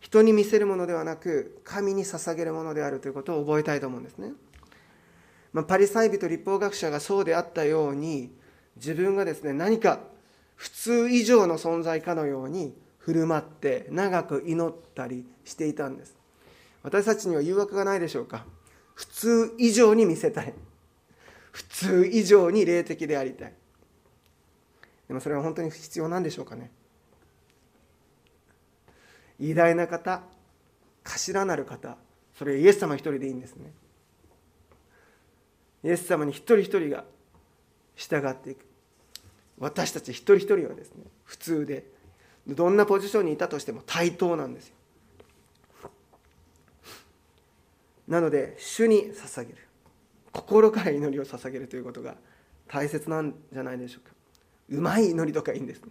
[0.00, 4.32] 人に見せるものではなく神に捧げるものであるということを覚えたいと思うんですね。
[5.52, 8.30] まあ、パリサイ人立法学者がそうであったように
[8.76, 10.00] 自分がですね何か
[10.56, 16.16] 普通以上の存在かのように振る舞って長く祈ったりしていたんです
[16.82, 18.44] 私たちには誘惑がないでしょうか
[18.94, 20.54] 普通以上に見せたい
[21.52, 23.52] 普通以上に霊的でありたい。
[25.08, 26.70] でもそれは本当に必要なんでしょうかね。
[29.40, 30.22] 偉大な方
[31.02, 31.96] 頭なる方
[32.38, 33.72] それイエス様一人でいいんですね。
[35.82, 37.04] イエス様に一人一人が
[37.96, 38.64] 従っていく。
[39.58, 41.84] 私たち一人一人はですね普通で
[42.46, 44.74] どんなポジションにいたとしても対等なんですよ。
[48.08, 49.69] なので主に捧げる。
[50.32, 52.16] 心から祈りを捧げるということが
[52.68, 54.14] 大切なんじゃないでしょうか。
[54.70, 55.90] うまい祈りとかいいんですね。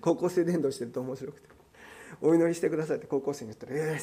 [0.00, 1.48] 高校生伝道してると面白くて。
[2.20, 3.98] お祈りしてくださいって高校生に言ったら「ええー、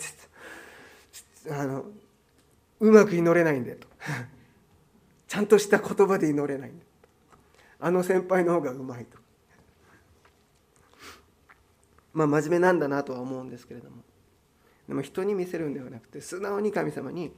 [1.12, 1.86] ちょっとあの
[2.82, 3.88] うまく祈れないんで」と。
[5.28, 6.86] ちゃんとした言葉で祈れないんで。
[7.80, 9.18] あの先輩の方がうまいと。
[12.14, 14.04] まあ真面目なんだなとは思うんですけれども。
[14.88, 17.34] でも人に見せるんではなくて素直に神様に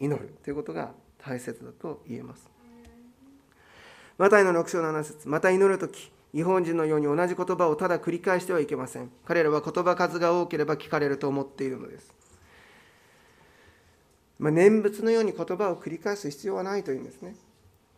[0.00, 0.94] 祈るということが
[1.26, 2.48] 大切だと言えます。
[4.18, 9.10] マタイの6章7節また祈る時日本人のように同じ言葉をただ繰り返してはいけません。
[9.24, 12.14] 彼らは言葉数が多ければ聞かれると思っているのです。
[14.38, 17.34] まあ、念仏のように言葉を繰り返す必要はないというんですね。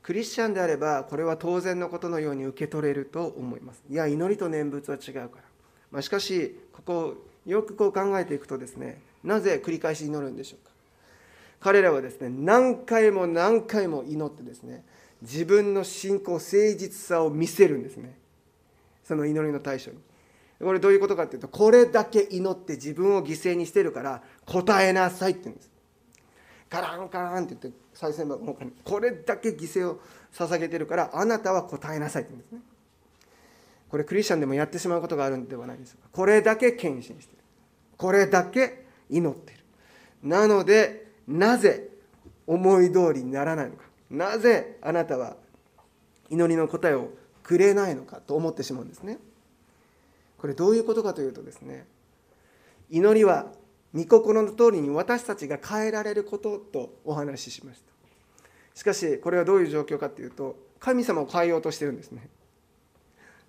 [0.02, 3.82] クリスチャンであればこれは当然のことのように受け取れると思います。
[3.90, 5.30] いや祈りと念仏は違うから、
[5.90, 7.14] まあ、しかしここ
[7.44, 10.67] よくこう考えていくとですねなぜ繰り返し祈るんでしょうか。
[11.60, 14.84] 彼らはですね何回も何回も祈ってですね
[15.22, 18.16] 自分の信仰誠実さを見せるんですね。
[19.04, 19.98] その祈りの対象に。
[20.60, 25.70] これどういうことかっていうとこれだけ祈って自分を犠牲にしてるから答えなさいって言うんです。
[26.68, 28.72] カランカランって言って賽銭箱に。
[28.84, 30.00] これだけ犠牲を
[30.32, 32.60] 捧げてるからあなたは答えなさいって言うんですね。
[33.88, 36.00] これクリスチャンでもやってしまうことがあるんではないですか。
[36.12, 37.26] これだけ献身してる。
[37.96, 39.58] これだけ祈ってる。
[40.22, 41.90] なのでなぜ
[42.46, 43.84] 思い通りにならないのか。
[44.10, 45.36] なぜあなたは
[46.30, 47.10] 祈りの答えを
[47.42, 49.18] くれないのかと思ってしまうんですね。
[50.38, 51.84] これどういうことかというとですね
[52.90, 53.46] 祈りは
[53.94, 57.92] 御心の通りに私たちが変えられることとお話ししました。
[58.74, 62.28] しかしこれはどういう状況かというと神様を変えようとしてるんですね。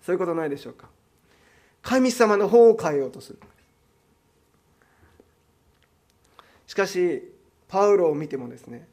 [0.01, 0.89] そういうことないでしょうか。
[1.81, 3.39] 神様の方を変えようとする。
[6.67, 7.31] しかし
[7.69, 8.87] パウロを見てもですね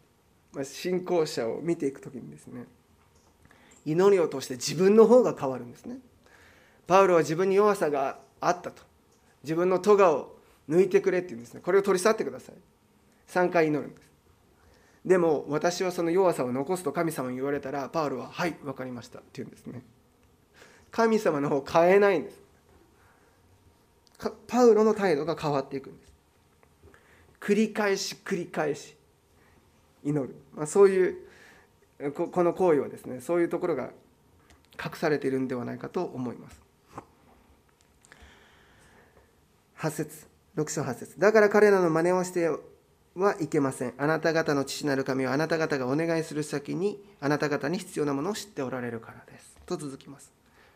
[0.62, 2.66] 信仰者を見ていく時にですね
[3.86, 5.98] 祈りを通して自分の方が変わるんですね。
[6.88, 8.82] パウロは自分に弱さがあったと。
[9.44, 10.36] 自分の咎を
[10.68, 11.60] 抜いてくれって言うんですね。
[11.60, 12.54] これを取り去ってください。
[13.28, 14.10] 3回祈るんです。
[15.04, 19.82] でも私はその弱さを残すと神様に言われたらパウロは「はい分かりました」って言うんですね。
[20.90, 22.42] 神様の方を変えないんです。
[24.48, 26.05] パウロの態度が変わっていくんです。
[27.46, 28.96] 繰り返し繰り返し
[30.02, 31.16] 祈る、まあ、そういう
[32.12, 33.90] この行為はですねそういうところが
[34.84, 36.60] 隠されているんではないかと思います。
[39.78, 40.26] 8節。
[40.56, 41.20] 6章8節。
[41.20, 42.50] だから彼らの真似をして
[43.14, 43.94] はいけません。
[43.96, 49.56] あなた方の父なる神はあなた方がお願いする先にあなた方に必要なものを知っておられるからです。
[49.66, 50.32] と続きます。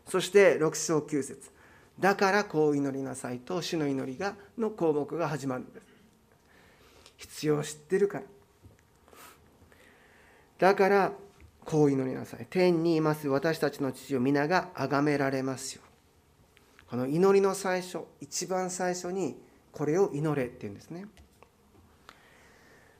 [0.07, 1.51] そして6章9節。
[1.99, 5.90] だからこう祈りなさいと主の祈りがの項目が始まるんです。
[7.21, 8.23] 必要を知ってるから。
[10.57, 11.11] だから
[11.63, 12.47] こう祈りなさい。
[12.49, 15.83] 天にいます私たちの父を皆が崇められますよ。
[16.89, 19.37] この祈りの最初一番最初に
[19.71, 21.05] これを祈れっていうんですね。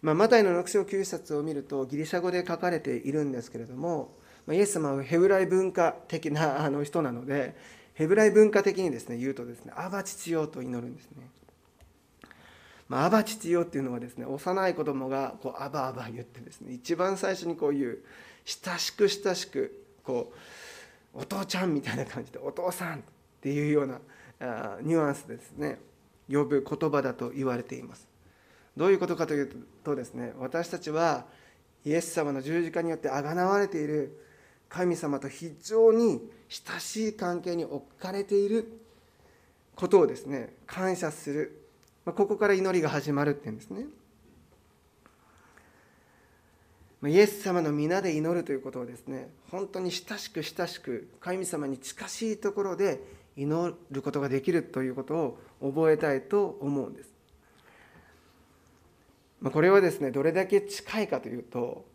[0.02, 4.18] まあ、マタイの6章9節を見るとギリシャ語で書かれているんですけれども
[4.50, 7.56] イエス様はヘブライ文化的なあの人なので
[7.94, 11.30] ヘブライ文化的にですね言うとですね「アバ父よ」と祈るんですね。
[12.92, 18.04] まあ、アバ父よっていうのはですね幼い子供がこうアバアバ言ってですね一番最初にこういう
[18.44, 20.34] 親しく親しくこ
[21.16, 23.02] うお父ちゃんみたいな感じでお父さんっ
[23.40, 24.00] ていうような
[24.42, 25.80] あニュアンスですね
[26.30, 28.10] 呼ぶ言葉だと言われています。
[28.76, 31.24] どういうことかというとですね私たちは
[31.86, 34.20] イエス様の十字架によってあがなわれている
[34.68, 38.82] 神様と非常に親しい関係に置かれている
[39.78, 41.61] ことをですね感謝する
[42.14, 43.86] ここから祈りが始まるっていうんですね。
[47.04, 53.02] イエス様の皆で祈るということをですね本当に親しく親しく神様に近しいところで
[53.36, 57.10] 祈ることができるということを覚えたいと思うんです。
[59.44, 61.86] これはですねどれだけ近いかというと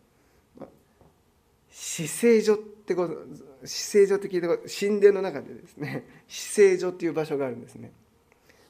[1.71, 3.15] 死聖所ってこと
[3.65, 7.91] 死聖所って聞いたこと神殿の中でですね死聖所っていう場所があるんですね。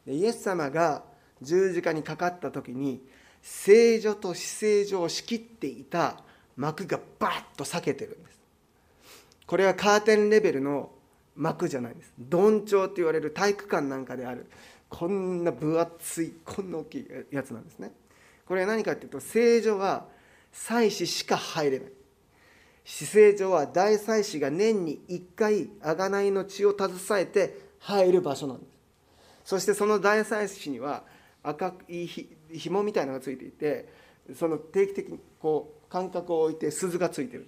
[0.06, 1.04] でイエス様が
[1.42, 3.02] 十字架にかかった時に
[3.42, 6.18] 聖女と死聖所を仕切っていた
[6.56, 8.40] 幕がバッと裂けてるんです。
[9.46, 10.92] これはカーテンレベルの
[11.36, 12.14] 幕じゃないです。
[12.18, 14.48] 鈍調って言われる体育館なんかである。
[14.90, 17.92] こんな分厚いこんな大きいやつなんですね。
[18.46, 20.06] これは何かっていうと聖女は
[20.52, 21.92] 祭司しか入れない。
[22.84, 28.70] 死聖所は大祭司が年に1回贖いの血を携えて入る場所なんです。
[29.44, 31.04] そしてその大祭司には
[31.44, 32.08] 赤い
[32.52, 33.88] 紐みたいなのがついていて
[34.36, 37.48] その定期的にこう間隔を置いて鈴がついてる。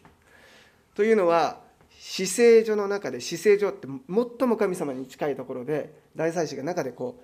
[0.96, 1.62] というのは
[1.98, 7.24] 死聖所の中で死聖所って最も神様に近いところで大祭司が中でこう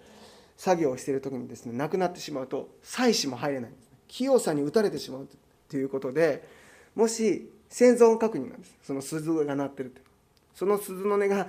[0.58, 5.28] 作業をしている時にですね亡くなってしまうと祭司も入れないんです清さに打たれてしまう
[5.70, 6.48] ということで
[6.94, 8.78] もし生存確認なんです。
[8.84, 10.02] その鈴が鳴ってるって
[10.54, 11.48] その鈴の音が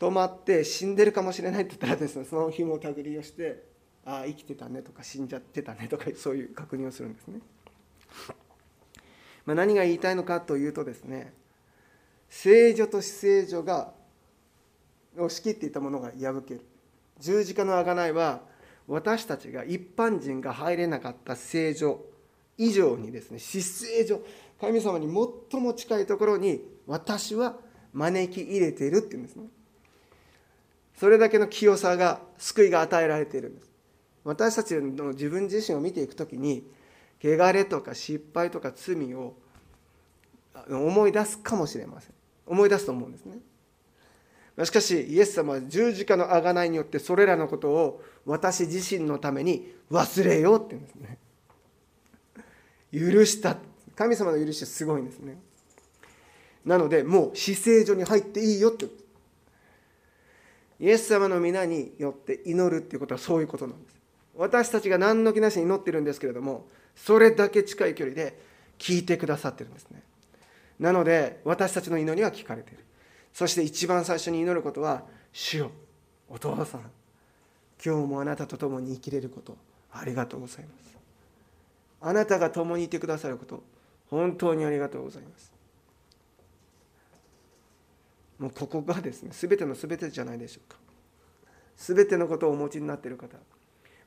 [0.00, 3.62] 止まって死んでるかもしれないって言ったらですねその紐を手繰りをして
[4.06, 7.38] ああ生きてたねとか死んじゃってたねとかそういう確認をするんですね、
[9.46, 11.32] まあ、何が言いたいのかというとですね
[12.28, 13.92] 聖女と死聖女が
[15.16, 16.60] を仕切っていたものが破ける。
[17.20, 18.40] 十字架の贖いは
[18.88, 22.00] 私たちが一般人が入れなかった聖女
[22.58, 24.20] 以上にですね死聖女
[24.60, 25.06] 神様に
[25.50, 27.56] 最も近いところに私は
[27.92, 29.46] 招き入れているっていうんですね。
[30.96, 33.73] それだけの清さが救いが与えられているんです。
[34.24, 36.64] 私たちの自分自身を見ていくときに
[37.22, 39.34] 汚れとか失敗とか罪を
[40.68, 42.14] 思い出すかもしれません。
[42.46, 43.38] 思い出すと思うんですね。
[44.64, 51.18] しかしイエス様は十字架の贖いによってそれらのことを私自身のために忘れようって言うんですね。
[52.92, 53.56] 許した。
[53.96, 55.38] 神様の許しはすごいんですね。
[56.64, 58.86] なのでもう死聖所に入っていいよって。
[60.80, 63.93] イエス様の皆によって祈るっていうことはそういうことなんです。
[64.36, 66.66] 私たちが何の気なしに祈ってるんですけれども
[66.96, 68.38] それだけ近い距離で
[68.78, 70.02] 聞いてくださってるんですね。
[70.78, 72.84] なので私たちの祈りは聞かれている。
[73.32, 75.70] そして一番最初に祈ることは主よ
[76.28, 76.80] お父さん
[77.84, 79.56] 今日もあなたと共に生きれること
[79.92, 80.96] ありがとうございます。
[82.00, 83.62] あなたが共にいてくださること
[84.10, 85.52] 本当にありがとうございます。
[88.38, 90.78] もうここがですね全ての全てじゃないでしょうか。
[91.76, 93.36] 全てのことをお持ちになっている方、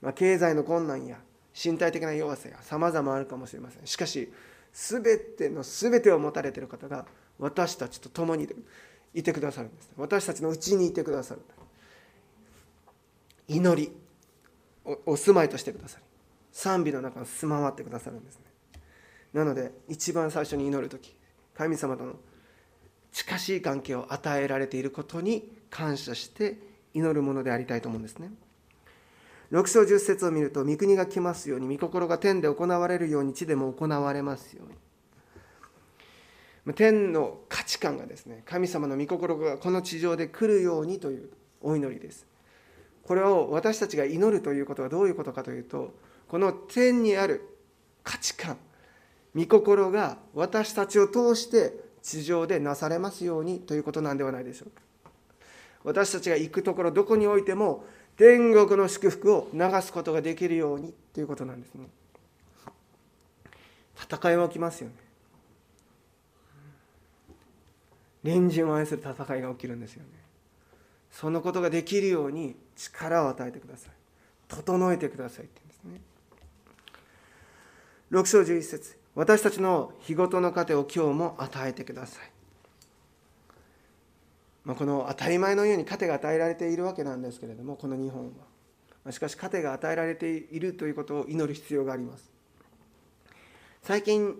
[0.01, 1.17] まあ、経済の困難や
[1.53, 3.87] 身体的な弱さや様々あるかもしれません。
[3.87, 4.31] しかし
[4.73, 5.03] 全
[5.37, 7.05] ての全てを持たれている方が
[7.39, 8.47] 私たちと共に
[9.13, 9.91] いてくださるんです。
[9.97, 11.41] 私たちのうちにいてくださる。
[13.47, 13.91] 祈り
[15.05, 16.03] お住まいとしてくださり
[16.51, 18.43] 賛美の中に住まわってくださるんですね。
[19.33, 21.15] なので一番最初に祈る時
[21.55, 22.15] 神様との
[23.11, 26.57] 近しい関係を与えられていることに感謝して
[26.93, 28.31] 祈るものでありたいと思うんですね。
[29.51, 34.75] 6章10節を見ると御国が来ますように御心が天で行われるように地でも行われますように。
[36.73, 41.29] 天の価値観がですね神様の御心がこの地上で来るようにという
[41.61, 42.25] お祈りです。
[43.03, 45.93] これを私たちが祈るということはどういうことかというと
[46.27, 47.41] この天にある
[48.03, 48.57] 価値観
[49.33, 54.81] 御心が私たちを通して地上でなされますようにということなんではないでしょうか。
[55.83, 57.85] 私たちが行くところどこにおいても
[58.17, 61.87] 天国の祝福を流すことができるようにということなんですね。
[63.95, 64.95] 戦いは起きますよね。
[68.23, 70.09] 隣人を愛する戦いが起きるんですよね。
[71.11, 73.91] そのことができるように力を与えてください。
[74.47, 76.01] 整えてくださいって言うんですね。
[78.11, 82.36] 6章11節私たちの日ごとの糧を今日も与えてください。
[84.67, 88.33] まあ、この当たり前のように糧が与えられているわけなんですけれどもこの日本
[89.05, 89.13] は。
[89.13, 92.29] しかし糧が与えられているということを祈る必要があります。
[93.81, 94.35] 最近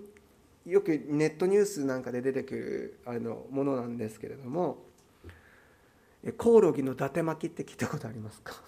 [0.66, 4.84] よくネットニュースなんかで出てくるあのものなんですけれども
[6.38, 8.62] コオロギの伊達巻きって聞いたことありますか？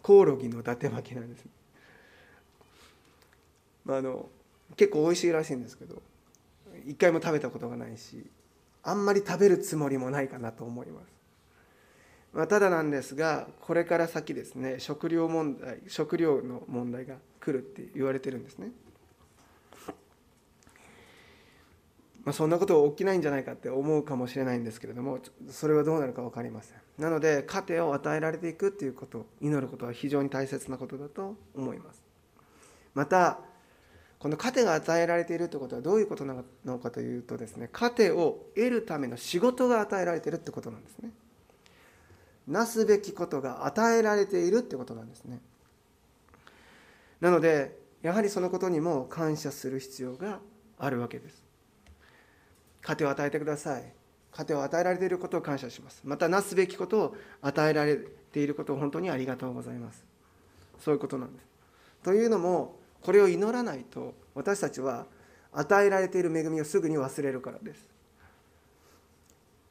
[0.00, 1.44] コオロギの伊達巻きなんです、
[3.84, 4.28] まあ、あの
[4.76, 6.00] 結構美味しいらしいんですけど
[6.86, 8.24] 一回も食べたことがないし。
[8.86, 11.12] あんまり食べるつもりもないかなと思います。
[12.32, 18.70] まあ、ただなんですがこれから先ですね食料問題食料の問題が来るって言われてるんですね。
[22.24, 32.02] まあ、そんなこと起きないんじゃないかって思うかもしれないんですけれどもそれはどうなるか分かりませんなので糧を与えられていくっていうこと祈ることは非常に大切なことだと思います
[32.94, 33.38] また
[34.18, 41.10] この糧が与えられているということはどういうことなのかというとですね糧を得るための仕事が与えられているってことなんですね。
[42.48, 45.40] なすべきことが与えられているってことなんですね。
[47.20, 50.38] なのでやはりそのことにも感謝する必要が
[50.78, 51.44] あるわけです。
[52.82, 53.92] 糧を与えてください。
[54.30, 56.02] 糧を与えられていることを感謝します。
[56.04, 57.96] またなすべきことを与えられ
[58.32, 60.04] ていることを本当にありがとうございます。
[60.78, 61.46] そういうことなんです。
[62.04, 65.06] というのもこれを祈らないと私たちは
[65.52, 67.88] 与えられている恵みをすぐに忘れるからです。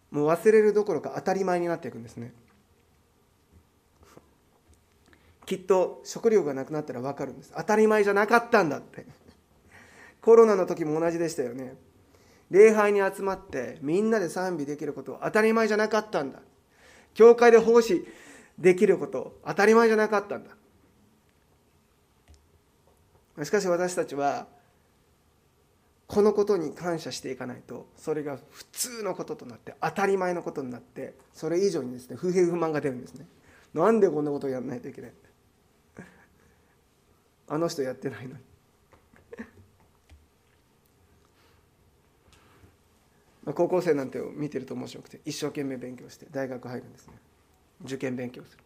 [0.10, 2.32] もう忘れるどころか当たり前になっていくんですね。
[5.46, 7.52] きっと食料がなくなったら分かるんです。
[7.58, 9.06] 当たり前じゃなかったんだって。
[10.22, 11.76] コロナの時も同じでしたよね。
[12.50, 16.40] 礼拝に集まってみんなで賛美できること当たり前じゃなかったんだ。
[17.14, 18.08] 教会で奉仕
[18.58, 20.55] できること当たり前じゃなかったんだ。
[23.44, 24.48] しかし私たちは
[26.08, 33.26] このことに感謝していかないとそれが普通のこととなって当たり前のことになってそれ以上にですね不平不満が出るんですね。
[33.74, 35.14] なんでこんなことをやらないといけない
[37.48, 38.42] あの人やってないのに。
[43.54, 47.14] 高校生なんて見てると面白くて一生懸命勉強して大学入るんですね。
[47.84, 48.58] 受験勉強す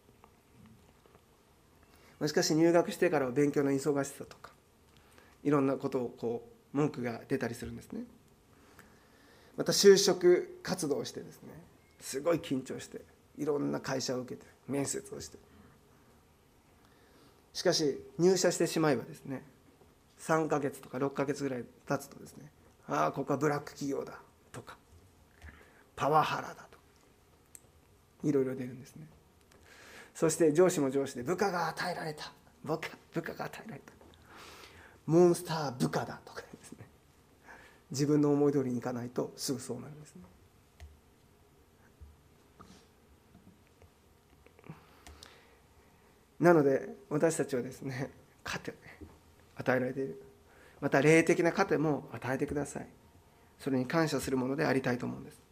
[2.20, 2.28] る。
[2.28, 4.52] しかし入学してからは勉強の忙しさとか
[5.44, 8.02] いろんなことをこう文句が出たりするんですね。
[9.56, 11.48] また就職活動をしてですね。
[12.00, 13.02] すごい緊張して
[13.36, 15.38] いろんな会社を受けて面接をして。
[17.52, 19.42] しかし入社してしまえばですね
[20.20, 22.50] 3ヶ月とか6ヶ月ぐらい経つとですね
[22.88, 24.20] ああここはブラック企業だ
[24.52, 24.76] とか
[25.96, 29.06] パワハラだといろいろ出るんですね。
[30.14, 32.32] そして上司も上司で部下が与えられた
[32.64, 33.99] 部下部下が与えられた。
[35.10, 36.86] モンスター部下だとかですね。
[37.90, 40.22] 自分の思い通りにいかないとすぐそうなるんですね。
[46.38, 48.10] なので私たちはですね
[48.44, 48.72] 糧
[49.56, 50.22] 与えられている。
[50.80, 52.86] また霊的な糧も与えてください。
[53.58, 55.42] それに感謝するものでありたいと思うんです。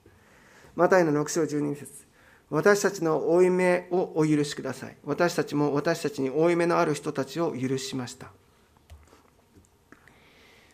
[0.77, 2.07] マタイの6章12節。
[2.49, 4.97] 私たちの負い目をお許しください。
[5.05, 8.31] 私たちも私たちに負い目のある人たちを許しました。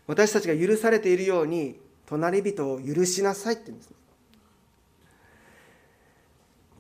[0.07, 3.95] 私たちが許されているように隣人を許しなさいって言うんです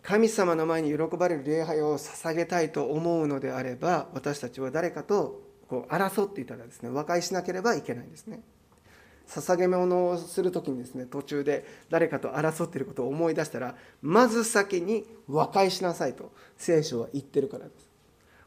[0.04, 8.40] 神様の前に喜ばれる礼拝を捧げたいと思うのであれば私たちは誰かとこう争っていたらですね和解しなければいけないんですね。
[9.26, 17.88] 捧げ物をする時にですね途中で誰かと争っていることを思い出したらまず先に和解しなさいと聖書は言ってるからです。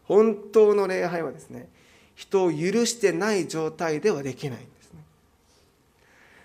[0.03, 1.69] 本当の礼拝はですね
[2.17, 2.57] 人を許
[2.87, 5.03] してない状態ではできないんですね。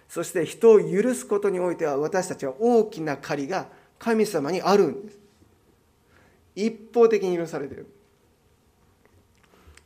[0.07, 3.69] そして人を許すことにおいては私たちは大きな借りが
[3.99, 5.19] 神様にあるんです。
[6.55, 7.87] 一方的に許されている。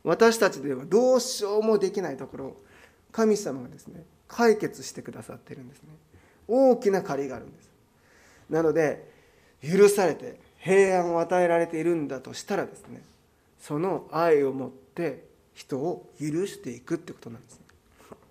[0.03, 2.63] 私たちではどうしようもできないところを
[3.13, 5.89] 神様がですね解決してくださっているんですね。
[6.49, 7.69] 大きな借りがあるんです。
[8.49, 9.09] なので
[9.63, 13.01] 許されて平安を与えられているんだとしたらですね
[13.61, 15.26] その愛を持って
[15.57, 17.65] 人を許していくってことなんですね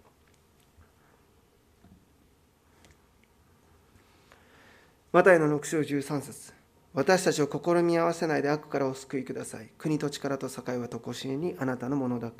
[5.12, 6.52] マタイの6章13節
[6.94, 9.70] 私たちを試み合わせないで悪からお救いください。
[9.76, 12.32] 国と力と栄はとこしえにあなたのものだ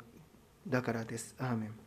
[0.67, 1.35] だからです。
[1.37, 1.79] アーメン。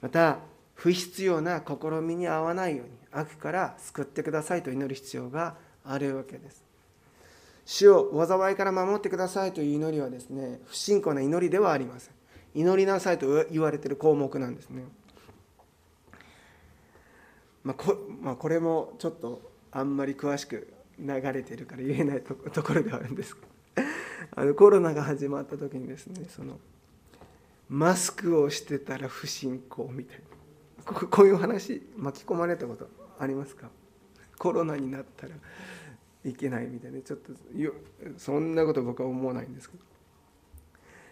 [0.00, 0.38] また、
[0.74, 6.63] 不必要な試みに合わないように悪から救ってくださいと祈る必要があるわけです。
[7.64, 12.14] 主を災いから守ってくださいという祈りはですね、不信仰な祈りではありません。
[12.54, 14.84] 祈りなさいと言われている項目なんですね。
[17.64, 19.40] まあこまあ、これもちょっと
[19.72, 23.36] あんまり詳しく流れているから言えないところではあるんです
[24.36, 26.60] あのコロナが始まった時にですねその
[27.68, 30.20] マスクをしてたら不信仰みたい
[30.86, 32.86] なここういう話巻き込まれたこと
[33.18, 33.70] ありますか？
[34.38, 35.34] コロナになったら
[36.24, 37.00] いけないみたいな。
[37.00, 37.32] ちょっと
[38.16, 39.84] そんなこと僕は思わないんですけど。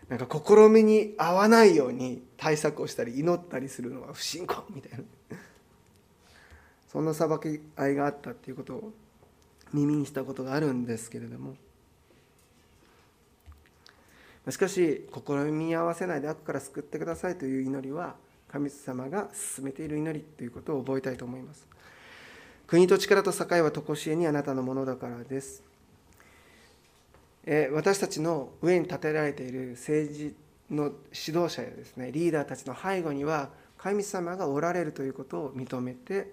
[0.09, 5.05] なんか試みに合わないように対策をしたり祈ったりするのは不信仰みたいな。
[6.89, 8.93] そんな裁き合いがあったっていうことを
[9.73, 11.57] 耳にしたことがあるんですけれども。
[14.51, 18.17] しかし試み合わせないで悪から救ってくださいという祈りは
[18.49, 21.72] 神様が進めている祈りということを覚えたいと思います。
[22.67, 25.63] 国と力と栄は常しえにあなたのものだからです。
[27.45, 30.35] え私たちの上に立てられている政治
[30.71, 36.33] の指導者やですねリーダーたちの背後には神様がおられるということを認めて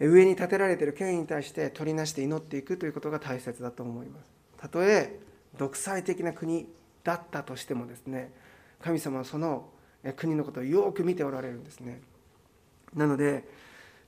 [0.00, 4.30] 上に立てられている権威に対して取りなして祈っていくということが大切だと思います。
[4.58, 5.18] たとえ
[5.56, 6.66] 独裁的な国
[7.04, 8.32] だったとしてもですね
[8.82, 9.68] 神様はその
[10.16, 12.00] 国のことをよく見ておられるんですね。
[12.94, 13.44] なので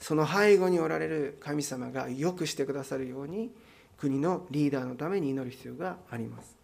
[0.01, 3.51] その背後におられる神様がよくしてくださるように
[3.99, 6.57] 国のリーダーのために祈る必要があります。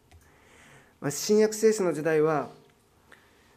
[1.11, 2.51] 新約聖書の時代は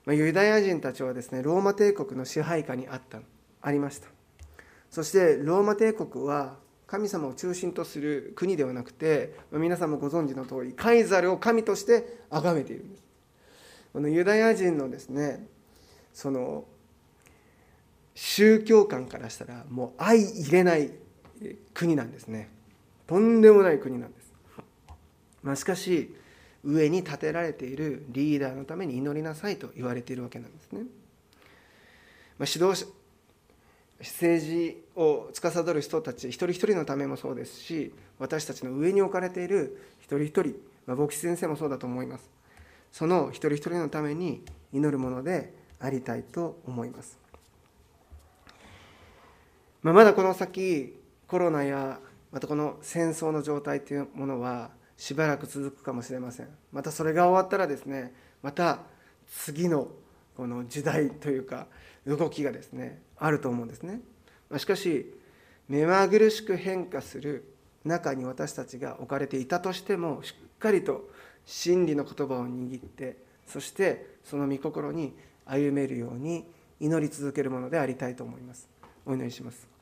[0.08, 3.20] ユダヤ人たちはですねローマ帝国の支配下にあった
[3.62, 4.08] ありました。
[4.90, 6.56] そしてローマ帝国は
[6.88, 13.04] 神様を中心とする国ではなくて皆さんもご存知の通りカイザルを神として崇めているんです。
[13.94, 15.48] このユダヤ人のですね
[16.14, 16.66] その
[18.16, 20.92] 宗教観からしたらもう相入れない
[21.74, 22.50] 国なんですね。
[23.06, 24.34] とんでもない国なんです、
[25.44, 26.16] まあ、しかし
[26.64, 30.80] 上に立てられているリーダーのために祈りなさいと言われているわけなんですね、
[32.40, 32.88] まあ、指導者
[34.00, 40.56] 政治を司る人たち一人一人のためもそうですし私たちの上に置かれている一人一人、
[40.88, 42.30] まあ、牧師先生もそうだと思います。
[42.92, 44.42] その一人一人のために
[44.72, 47.20] 祈るものでありたいと思います、
[49.86, 52.00] まあ、まだこの先コロナや
[52.32, 56.48] またこの戦争の状態というものはしばらく続くかもしれません。
[56.72, 58.12] またそれが終わったらですね
[58.42, 58.80] また
[59.28, 59.90] 次の
[60.36, 61.68] この時代というか
[62.08, 64.02] 動きがですねあると思うんですね。
[64.50, 65.14] ましかし
[65.70, 71.12] 目まぐるしく変化する中に私たちが置かれていたとしてもしっかりと
[71.46, 75.16] 真理の言葉を握ってそしてその御心に
[75.46, 76.44] 歩めるように
[76.80, 78.68] 祈り続けるものでありたいと思います。
[79.06, 79.75] お祈りします。